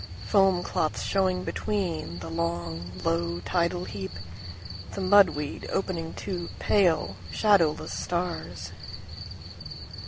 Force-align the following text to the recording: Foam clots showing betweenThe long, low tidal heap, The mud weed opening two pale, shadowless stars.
Foam 0.25 0.63
clots 0.63 1.03
showing 1.03 1.45
betweenThe 1.45 2.23
long, 2.35 2.91
low 3.03 3.39
tidal 3.41 3.85
heap, 3.85 4.09
The 4.95 5.01
mud 5.01 5.29
weed 5.29 5.69
opening 5.71 6.15
two 6.15 6.49
pale, 6.57 7.15
shadowless 7.31 7.93
stars. 7.93 8.71